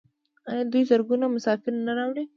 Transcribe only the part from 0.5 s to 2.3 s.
دوی زرګونه مسافر نه راوړي؟